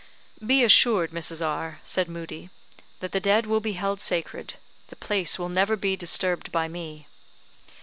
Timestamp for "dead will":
3.19-3.59